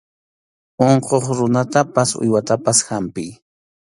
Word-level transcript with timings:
Unquq 0.89 1.25
runatapas 1.37 2.09
uywatapas 2.23 2.79
hampiy. 2.89 3.31